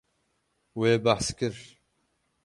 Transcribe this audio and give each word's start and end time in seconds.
Wê 0.79 0.91
behs 1.03 1.27
kir. 1.37 1.55